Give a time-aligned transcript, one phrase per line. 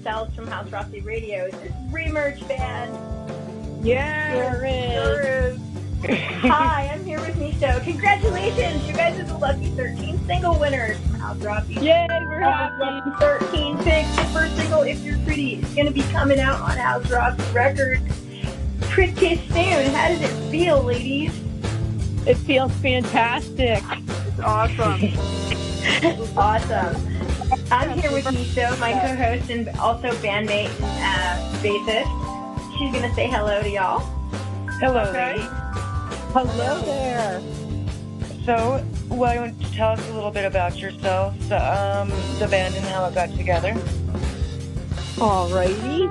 [0.00, 1.46] Styles from House Rossi Radio.
[1.46, 2.96] Is this Remerge Band?
[3.84, 4.92] Yeah, There is.
[4.92, 5.58] there is.
[6.40, 7.78] Hi, I'm here with Misto.
[7.84, 8.86] Congratulations!
[8.86, 11.74] You guys are the lucky 13 single winners from House Rossi.
[11.74, 13.10] Yay, we're House happy.
[13.24, 14.16] Rossi 13 picks.
[14.16, 17.42] The first single, If You're Pretty, is going to be coming out on House Rossi
[17.52, 18.00] Records
[18.80, 19.90] pretty soon.
[19.92, 21.38] How does it feel, ladies?
[22.26, 23.82] It feels fantastic.
[23.90, 25.00] It's awesome.
[26.36, 26.96] Awesome.
[27.72, 32.76] I'm here with Misto, my co-host and also bandmate and uh, bassist.
[32.76, 34.00] She's going to say hello to y'all.
[34.80, 35.36] Hello, Okay.
[36.32, 37.40] Hello there.
[38.44, 42.08] So, why don't you tell us a little bit about yourselves, um,
[42.40, 43.72] the band, and how it got together?
[45.16, 46.08] Alrighty.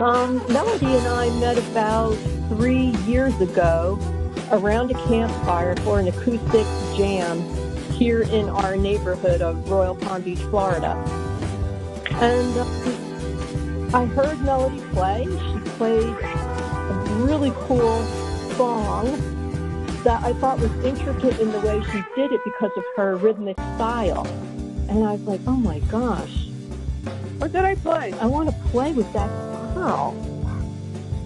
[0.00, 2.14] Um, Melody and I met about
[2.50, 3.98] three years ago
[4.52, 6.66] around a campfire for an acoustic
[6.96, 7.40] jam
[7.98, 10.92] here in our neighborhood of Royal Palm Beach, Florida.
[12.10, 15.24] And um, I heard Melody play.
[15.24, 18.04] She played a really cool
[18.56, 19.06] song
[20.04, 23.56] that I thought was intricate in the way she did it because of her rhythmic
[23.74, 24.26] style.
[24.88, 26.46] And I was like, oh my gosh,
[27.38, 28.12] What did I play?
[28.14, 29.28] I want to play with that
[29.74, 30.14] girl.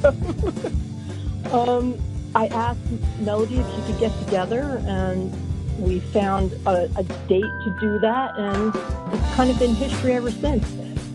[1.52, 1.98] um,
[2.34, 2.80] I asked
[3.20, 5.32] Melody if she could get together, and
[5.78, 8.74] we found a, a date to do that, and
[9.14, 10.64] it's kind of been history ever since.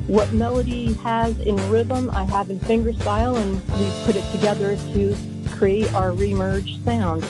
[0.08, 5.16] What Melody has in rhythm, I have in fingerstyle, and we put it together to
[5.58, 7.24] create our remerge sound.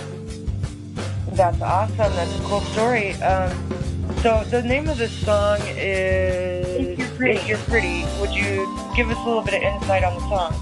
[1.31, 1.95] That's awesome.
[1.97, 3.13] That's a cool story.
[3.13, 3.73] Um,
[4.21, 7.39] so, the name of the song is If You're Pretty.
[7.39, 8.05] If You're Pretty.
[8.19, 10.53] Would you give us a little bit of insight on the song?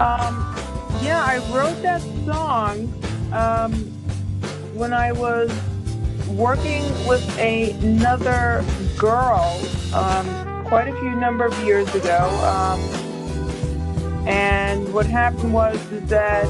[0.00, 0.54] Um,
[1.02, 2.92] yeah, I wrote that song
[3.32, 3.93] um,
[4.74, 5.50] when I was
[6.28, 8.64] working with another
[8.98, 9.62] girl
[9.94, 12.28] um, quite a few number of years ago.
[12.42, 12.80] Um,
[14.26, 16.44] and what happened was that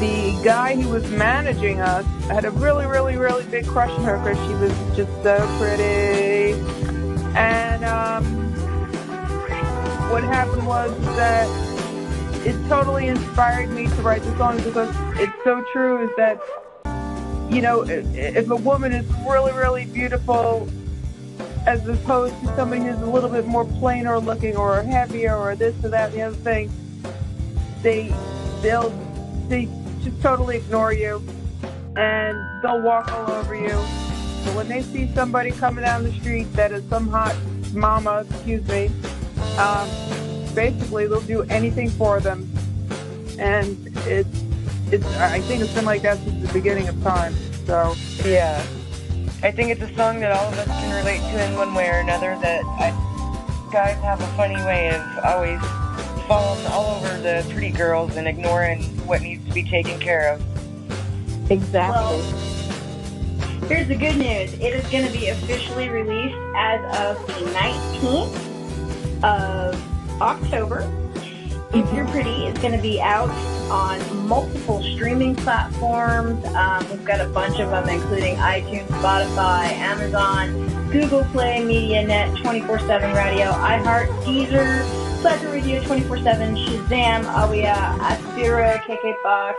[0.00, 4.18] the guy who was managing us had a really, really, really big crush on her
[4.18, 6.52] because she was just so pretty.
[7.36, 8.24] And um,
[10.10, 11.46] what happened was that
[12.46, 16.38] it totally inspired me to write the song because it's so true is that
[17.50, 20.68] you know if a woman is really really beautiful
[21.66, 25.74] as opposed to somebody who's a little bit more plainer looking or heavier or this
[25.84, 26.70] or that the other thing
[27.82, 28.14] they
[28.60, 28.90] they'll
[29.48, 29.68] they
[30.02, 31.22] just totally ignore you
[31.96, 33.68] and they'll walk all over you.
[34.44, 37.36] But when they see somebody coming down the street that is some hot
[37.72, 38.90] mama excuse me
[39.58, 39.88] um,
[40.54, 42.50] basically they'll do anything for them.
[43.38, 43.76] And
[44.06, 44.43] it's
[44.92, 47.34] it's i think it's been like that since the beginning of time
[47.66, 48.64] so Yeah.
[49.42, 51.88] I think it's a song that all of us can relate to in one way
[51.90, 52.34] or another.
[52.40, 52.90] That I,
[53.70, 55.60] guys have a funny way of always
[56.26, 61.50] falling all over the pretty girls and ignoring what needs to be taken care of.
[61.50, 62.22] Exactly.
[63.68, 64.54] Here's the good news.
[64.54, 70.90] It is going to be officially released as of the 19th of October.
[71.74, 73.28] If You're Pretty is going to be out
[73.68, 76.44] on multiple streaming platforms.
[76.54, 80.52] Um, we've got a bunch of them, including iTunes, Spotify, Amazon,
[80.92, 84.84] Google Play, MediaNet, 24-7 Radio, iHeart, Deezer,
[85.20, 89.54] Pleasure Radio 24-7, Shazam, Awia, Aspira, KKBox,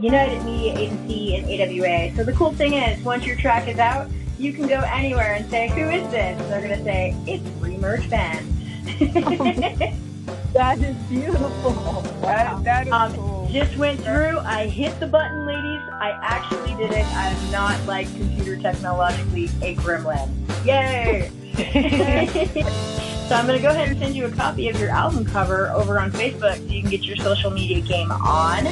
[0.00, 2.16] United Media Agency, and AWA.
[2.16, 5.48] So the cool thing is, once your track is out, you can go anywhere and
[5.48, 6.40] say, who is this?
[6.40, 9.92] And they're going to say, it's Remerge Band.
[10.52, 12.02] That is beautiful.
[12.22, 14.38] that, that is Um, cool Just went through.
[14.40, 15.80] I hit the button, ladies.
[16.00, 17.06] I actually did it.
[17.14, 20.28] I'm not like computer technologically a gremlin.
[20.64, 21.30] Yay!
[23.28, 25.98] so I'm gonna go ahead and send you a copy of your album cover over
[25.98, 28.66] on Facebook so you can get your social media game on.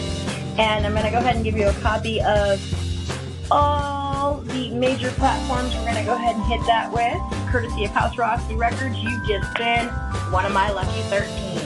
[0.58, 2.60] And I'm gonna go ahead and give you a copy of
[3.50, 8.18] all the major platforms we're gonna go ahead and hit that with, courtesy of House
[8.18, 8.98] Roxy Records.
[8.98, 9.88] You've just been
[10.30, 11.63] one of my lucky 13.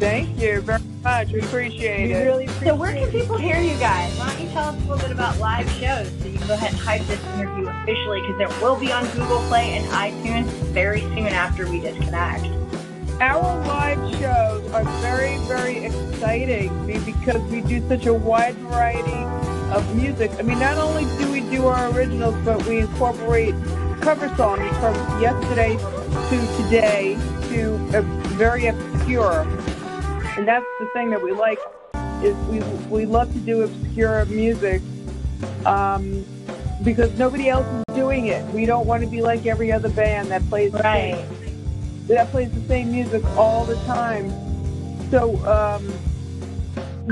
[0.00, 1.30] Thank you very much.
[1.32, 2.24] We appreciate We it.
[2.24, 4.16] really appreciate So where can people hear you guys?
[4.18, 6.54] Why don't you tell us a little bit about live shows so you can go
[6.54, 10.46] ahead and hype this interview officially because it will be on Google Play and iTunes
[10.72, 12.46] very soon after we disconnect.
[13.20, 16.70] our live shows are very very exciting.
[17.04, 19.12] Because we do such a wide variety
[19.74, 20.30] of music.
[20.38, 23.54] I mean not only do we do our originals but we incorporate
[24.00, 27.18] cover songs from yesterday to today
[27.50, 28.02] to a
[28.36, 29.44] very obscure
[30.36, 31.58] and that's the thing that we like
[32.22, 32.60] is we
[32.90, 34.82] we love to do obscure music
[35.66, 36.24] um
[36.84, 38.42] because nobody else is doing it.
[38.54, 41.14] We don't want to be like every other band that plays the Right.
[41.14, 44.30] same, that plays the same music all the time.
[45.10, 45.92] So um,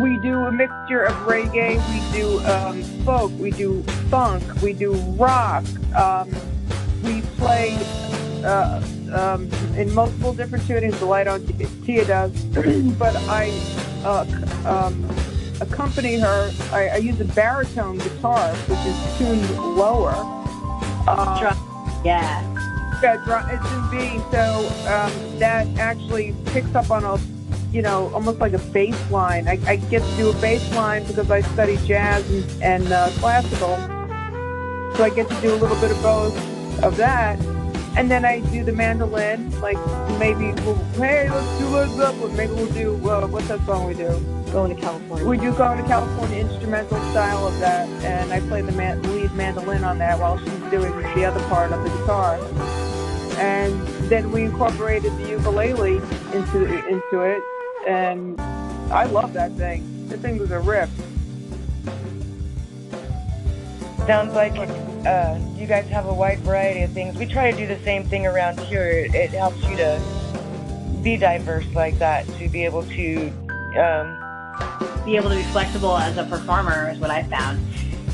[0.02, 4.94] we do a mixture of reggae, we do um, folk, we do funk, we do
[5.18, 5.64] rock.
[5.94, 6.30] Um,
[7.02, 7.76] we play
[8.44, 8.80] uh,
[9.12, 10.98] um, in multiple different tunings.
[10.98, 11.46] The light on
[11.84, 12.32] Tia does,
[12.98, 13.50] but I
[14.04, 14.24] uh,
[14.66, 15.04] um,
[15.60, 16.52] accompany her.
[16.72, 20.12] I, I use a baritone guitar, which is tuned lower.
[21.06, 21.54] Uh.
[22.04, 22.42] Yeah.
[23.02, 27.18] yeah, it's in B, so um, that actually picks up on a,
[27.72, 29.48] you know, almost like a bass line.
[29.48, 33.10] I, I get to do a bass line because I study jazz and, and uh,
[33.16, 33.76] classical,
[34.96, 37.38] so I get to do a little bit of both of that.
[37.98, 39.76] And then I do the mandolin, like
[40.20, 42.36] maybe, we'll, hey, let's do Led Zeppelin.
[42.36, 44.20] Maybe we'll do, uh, what's that song we do?
[44.52, 45.26] Going to California.
[45.26, 49.32] We do going to California instrumental style of that, and I play the man- lead
[49.34, 52.38] mandolin on that while she's doing the other part of the guitar.
[53.36, 55.96] And then we incorporated the ukulele
[56.32, 57.42] into into it,
[57.84, 58.40] and
[58.92, 60.06] I love that thing.
[60.08, 60.88] That thing was a rip.
[64.08, 64.56] Sounds like
[65.06, 67.14] uh, you guys have a wide variety of things.
[67.18, 69.06] We try to do the same thing around here.
[69.12, 70.02] It, helps you to
[71.02, 73.28] be diverse like that, to be able to.
[73.78, 77.60] Um, be able to be flexible as a performer is what I found.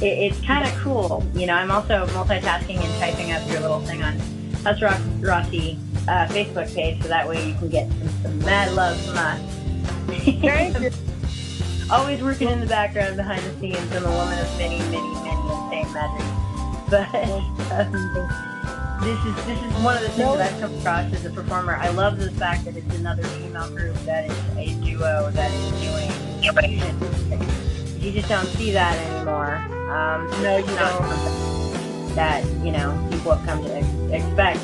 [0.02, 1.24] It, it's kind of cool.
[1.32, 4.20] You know, I'm also multitasking and typing up your little thing on
[4.66, 8.72] Us Rock Rossi uh, Facebook page, so that way you can get some, some mad
[8.72, 9.40] love from us.
[10.40, 10.90] Thank you.
[11.90, 13.92] Always working in the background behind the scenes.
[13.92, 16.26] I'm a woman of many, many, many insane magic.
[16.90, 17.14] But
[17.72, 17.92] um,
[19.02, 21.76] this is this is one of the things that I've come across as a performer.
[21.76, 25.70] I love the fact that it's another female group that is a duo that is
[25.82, 26.10] doing.
[28.00, 29.56] You just don't see that anymore.
[29.90, 32.14] Um, No, you not don't.
[32.14, 34.60] That you know people have come to ex- expect,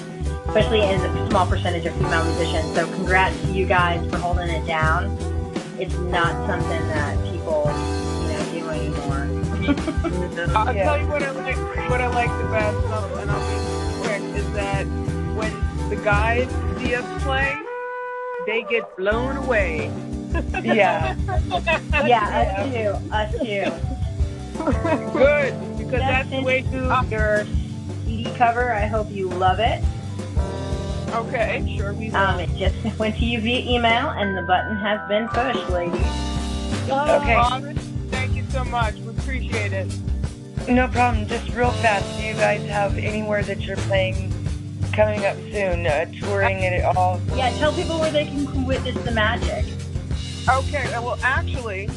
[0.48, 2.74] especially in a small percentage of female musicians.
[2.74, 5.16] So congrats to you guys for holding it down.
[5.80, 7.64] It's not something that people
[8.20, 9.26] you know do anymore.
[10.56, 10.84] I'll Yeah.
[10.84, 11.56] tell you what I like.
[11.90, 12.76] What I like the best,
[13.20, 14.84] and I'll, be quick, is that
[15.36, 15.52] when
[15.90, 16.48] the guys
[16.78, 17.56] see us play,
[18.46, 19.90] they get blown away.
[20.62, 21.16] yeah.
[22.06, 22.90] yeah, us too.
[23.12, 25.10] Us too.
[25.18, 27.06] Good, because that's the way to.
[27.10, 27.46] your
[28.04, 28.72] CD cover.
[28.72, 29.82] I hope you love it.
[31.14, 32.16] Okay, sure we will.
[32.16, 36.00] Um, it just went to you via email, and the button has been pushed, ladies.
[36.88, 37.34] Okay.
[37.34, 37.74] Awesome.
[38.10, 38.94] Thank you so much.
[38.96, 39.92] We appreciate it.
[40.68, 41.26] No problem.
[41.26, 42.18] Just real fast.
[42.18, 44.32] Do you guys have anywhere that you're playing
[44.92, 45.86] coming up soon?
[45.86, 47.20] Uh, touring it all?
[47.34, 49.64] Yeah, tell people where they can witness the magic.
[50.48, 51.88] Okay, uh, well, actually,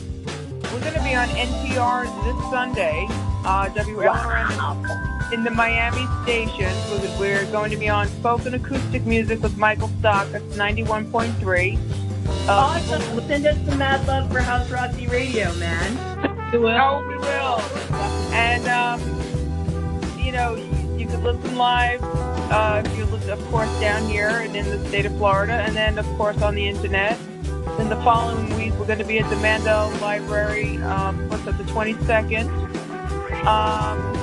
[0.71, 3.05] we're going to be on NPR this Sunday,
[3.45, 4.57] uh, WLRN
[5.33, 6.71] in the Miami station.
[6.91, 10.27] We're- We're going to be on folk and acoustic music with Michael Stock.
[10.31, 11.77] That's 91.3.
[12.47, 13.27] Uh, Awesome.
[13.27, 15.97] Send us some mad love for House Roxy Radio, man.
[16.51, 17.61] We Oh, we will.
[18.33, 18.99] And, um,
[20.19, 22.01] you know, you, you could listen live
[22.51, 25.75] uh, if you live, of course, down here and in the state of Florida, and
[25.75, 27.17] then, of course, on the internet.
[27.77, 31.57] Then the following week, we're going to be at the Mandel Library, um, what's that,
[31.57, 32.47] the 22nd.
[33.47, 34.13] Um,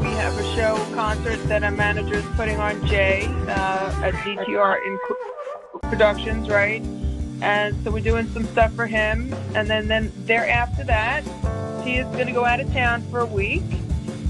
[0.00, 4.78] we have a show concert that a manager is putting on, Jay, uh, at DTR
[4.86, 4.98] in
[5.82, 6.82] Productions, right?
[7.42, 9.34] And so we're doing some stuff for him.
[9.54, 11.22] And then, then thereafter that,
[11.84, 13.62] he is going to go out of town for a week.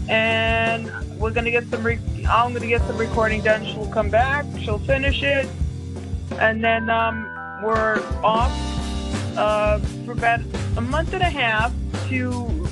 [0.08, 3.64] And we're going to get some, re- I'm going to get some recording done.
[3.64, 4.44] She'll come back.
[4.60, 5.48] She'll finish it.
[6.32, 7.24] And then um,
[7.62, 8.50] we're off
[9.36, 10.40] uh, for about
[10.76, 11.72] a month and a half
[12.08, 12.66] to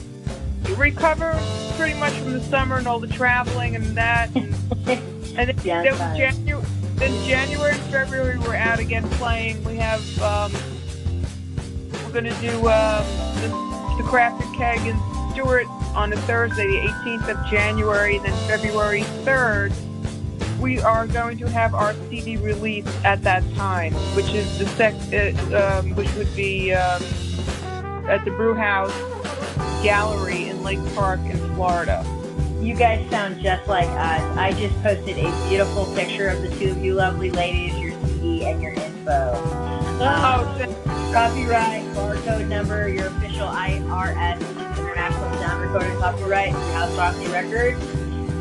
[0.77, 1.39] recover
[1.79, 4.29] pretty much from the summer and all the traveling and that.
[4.35, 4.53] And,
[5.39, 6.17] and then, Yeah, then.
[6.17, 6.67] January,
[6.97, 9.63] then January and February we're out again playing.
[9.63, 10.53] We have um,
[12.05, 13.07] we're going to do um,
[13.37, 13.49] the,
[13.97, 14.99] the Crafted Keg in
[15.31, 19.73] Stuart on a Thursday, the 18th of January, and then February 3rd.
[20.59, 24.95] We are going to have our CD release at that time, which is the sec,
[25.13, 27.01] uh, um, which would be um,
[28.09, 28.93] at the Brew House
[29.85, 32.05] Gallery in Lake Park in Florida.
[32.61, 34.39] You guys sound just like us.
[34.39, 38.45] I just posted a beautiful picture of the two of you lovely ladies, your CD,
[38.45, 39.33] and your info.
[40.01, 44.41] Oh, Copyright, barcode number, your official IRS,
[44.79, 47.85] International Sound Recording Copyright, House Roxy Records.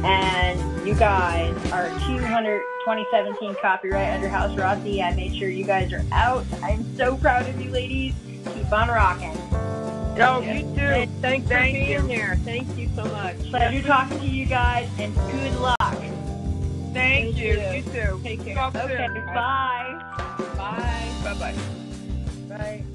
[0.06, 5.02] And you guys are 200 2017 copyright under House Roxy.
[5.02, 6.46] I made sure you guys are out.
[6.62, 8.14] I'm so proud of you ladies.
[8.54, 9.67] Keep on rocking.
[10.20, 10.82] Oh, you too.
[10.82, 12.08] And thanks Thank for being you.
[12.08, 12.36] there.
[12.44, 13.40] Thank you so much.
[13.50, 15.78] Pleasure talking to you guys, and good luck.
[16.94, 17.54] Thank Thank you.
[17.54, 17.72] you.
[17.72, 18.22] You too.
[18.24, 18.56] Take care.
[18.56, 19.26] Talk Okay, soon.
[19.26, 20.00] bye.
[20.58, 21.12] Bye.
[21.24, 21.56] Bye-bye.
[22.50, 22.84] Bye.